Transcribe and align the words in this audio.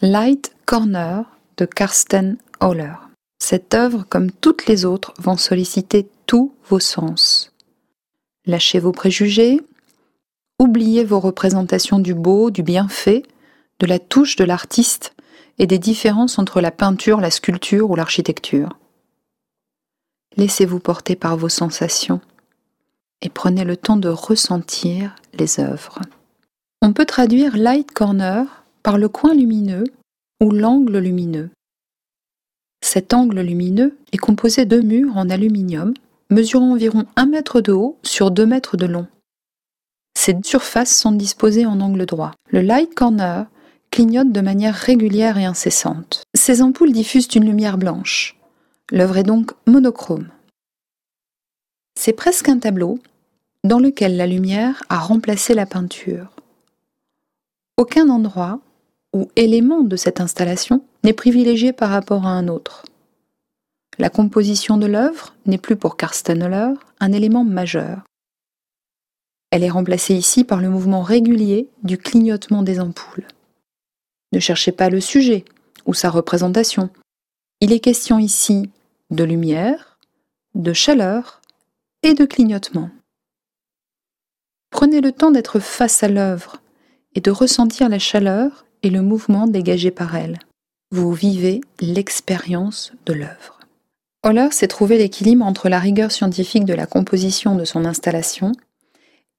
Light 0.00 0.52
Corner 0.64 1.24
de 1.56 1.64
Karsten 1.64 2.36
Holler. 2.60 2.94
Cette 3.40 3.74
œuvre, 3.74 4.04
comme 4.08 4.30
toutes 4.30 4.66
les 4.66 4.84
autres, 4.84 5.12
vont 5.18 5.36
solliciter 5.36 6.08
tous 6.26 6.54
vos 6.68 6.78
sens. 6.78 7.52
Lâchez 8.46 8.78
vos 8.78 8.92
préjugés, 8.92 9.60
oubliez 10.60 11.02
vos 11.02 11.18
représentations 11.18 11.98
du 11.98 12.14
beau, 12.14 12.52
du 12.52 12.62
bienfait, 12.62 13.24
de 13.80 13.86
la 13.86 13.98
touche 13.98 14.36
de 14.36 14.44
l'artiste 14.44 15.16
et 15.58 15.66
des 15.66 15.80
différences 15.80 16.38
entre 16.38 16.60
la 16.60 16.70
peinture, 16.70 17.20
la 17.20 17.32
sculpture 17.32 17.90
ou 17.90 17.96
l'architecture. 17.96 18.78
Laissez-vous 20.36 20.78
porter 20.78 21.16
par 21.16 21.36
vos 21.36 21.48
sensations 21.48 22.20
et 23.20 23.30
prenez 23.30 23.64
le 23.64 23.76
temps 23.76 23.96
de 23.96 24.10
ressentir 24.10 25.16
les 25.34 25.58
œuvres. 25.58 25.98
On 26.82 26.92
peut 26.92 27.06
traduire 27.06 27.56
light 27.56 27.90
corner 27.90 28.57
par 28.82 28.98
le 28.98 29.08
coin 29.08 29.34
lumineux 29.34 29.84
ou 30.42 30.50
l'angle 30.50 30.98
lumineux. 30.98 31.50
Cet 32.80 33.12
angle 33.12 33.40
lumineux 33.40 33.98
est 34.12 34.18
composé 34.18 34.64
de 34.64 34.80
murs 34.80 35.16
en 35.16 35.30
aluminium 35.30 35.94
mesurant 36.30 36.72
environ 36.72 37.06
1 37.16 37.26
mètre 37.26 37.60
de 37.60 37.72
haut 37.72 37.98
sur 38.02 38.30
2 38.30 38.46
mètres 38.46 38.76
de 38.76 38.86
long. 38.86 39.06
Ces 40.16 40.36
surfaces 40.44 40.96
sont 40.96 41.12
disposées 41.12 41.66
en 41.66 41.80
angle 41.80 42.06
droit. 42.06 42.32
Le 42.50 42.60
light 42.60 42.94
corner 42.94 43.46
clignote 43.90 44.32
de 44.32 44.40
manière 44.40 44.74
régulière 44.74 45.38
et 45.38 45.44
incessante. 45.44 46.22
Ces 46.34 46.60
ampoules 46.60 46.92
diffusent 46.92 47.34
une 47.34 47.46
lumière 47.46 47.78
blanche. 47.78 48.36
L'œuvre 48.90 49.18
est 49.18 49.22
donc 49.22 49.52
monochrome. 49.66 50.28
C'est 51.98 52.12
presque 52.12 52.48
un 52.48 52.58
tableau 52.58 52.98
dans 53.64 53.78
lequel 53.78 54.16
la 54.16 54.26
lumière 54.26 54.82
a 54.88 54.98
remplacé 54.98 55.54
la 55.54 55.66
peinture. 55.66 56.30
Aucun 57.76 58.08
endroit 58.08 58.60
ou 59.12 59.28
élément 59.36 59.82
de 59.82 59.96
cette 59.96 60.20
installation 60.20 60.84
n'est 61.04 61.12
privilégié 61.12 61.72
par 61.72 61.90
rapport 61.90 62.26
à 62.26 62.30
un 62.30 62.48
autre. 62.48 62.84
La 63.98 64.10
composition 64.10 64.76
de 64.76 64.86
l'œuvre 64.86 65.34
n'est 65.46 65.58
plus 65.58 65.76
pour 65.76 65.96
Karsten 65.96 66.42
Holler 66.42 66.74
un 67.00 67.12
élément 67.12 67.44
majeur. 67.44 68.02
Elle 69.50 69.64
est 69.64 69.70
remplacée 69.70 70.14
ici 70.14 70.44
par 70.44 70.60
le 70.60 70.68
mouvement 70.68 71.02
régulier 71.02 71.68
du 71.82 71.98
clignotement 71.98 72.62
des 72.62 72.80
ampoules. 72.80 73.26
Ne 74.32 74.40
cherchez 74.40 74.72
pas 74.72 74.90
le 74.90 75.00
sujet 75.00 75.44
ou 75.86 75.94
sa 75.94 76.10
représentation. 76.10 76.90
Il 77.60 77.72
est 77.72 77.80
question 77.80 78.18
ici 78.18 78.70
de 79.10 79.24
lumière, 79.24 79.98
de 80.54 80.72
chaleur 80.72 81.40
et 82.02 82.14
de 82.14 82.26
clignotement. 82.26 82.90
Prenez 84.70 85.00
le 85.00 85.12
temps 85.12 85.30
d'être 85.30 85.60
face 85.60 86.02
à 86.02 86.08
l'œuvre 86.08 86.60
et 87.14 87.20
de 87.20 87.30
ressentir 87.30 87.88
la 87.88 87.98
chaleur 87.98 88.66
et 88.82 88.90
le 88.90 89.02
mouvement 89.02 89.46
dégagé 89.46 89.90
par 89.90 90.16
elle. 90.16 90.38
Vous 90.90 91.12
vivez 91.12 91.60
l'expérience 91.80 92.92
de 93.06 93.12
l'œuvre. 93.12 93.58
Holler 94.24 94.48
s'est 94.50 94.68
trouvé 94.68 94.98
l'équilibre 94.98 95.44
entre 95.44 95.68
la 95.68 95.78
rigueur 95.78 96.10
scientifique 96.10 96.64
de 96.64 96.74
la 96.74 96.86
composition 96.86 97.54
de 97.54 97.64
son 97.64 97.84
installation 97.84 98.52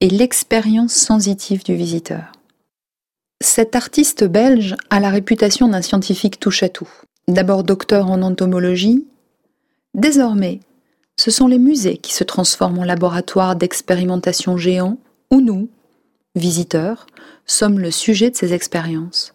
et 0.02 0.10
l'expérience 0.10 0.94
sensitive 0.94 1.64
du 1.64 1.76
visiteur. 1.76 2.32
Cet 3.42 3.76
artiste 3.76 4.23
belge 4.23 4.76
a 4.90 5.00
la 5.00 5.10
réputation 5.10 5.67
d'un 5.67 5.82
scientifique 5.82 6.40
touche-à-tout. 6.40 6.90
D'abord 7.28 7.64
docteur 7.64 8.10
en 8.10 8.22
entomologie, 8.22 9.06
désormais, 9.94 10.60
ce 11.17 11.32
sont 11.32 11.48
les 11.48 11.60
musées 11.60 11.98
qui 11.98 12.14
se 12.14 12.23
transforment 12.23 12.80
en 12.80 12.84
laboratoire 12.86 13.56
d'expérimentation 13.56 14.58
géant 14.58 14.98
où 15.32 15.42
nous, 15.42 15.70
visiteurs, 16.40 17.06
sommes 17.45 17.80
le 17.80 17.92
sujet 17.92 18.32
de 18.32 18.36
ces 18.36 18.54
expériences. 18.54 19.34